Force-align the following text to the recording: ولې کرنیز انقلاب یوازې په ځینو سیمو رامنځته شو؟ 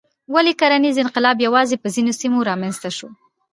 ولې 0.33 0.53
کرنیز 0.61 0.95
انقلاب 1.01 1.37
یوازې 1.47 1.75
په 1.83 1.87
ځینو 1.95 2.11
سیمو 2.21 2.39
رامنځته 2.49 2.89
شو؟ 2.97 3.07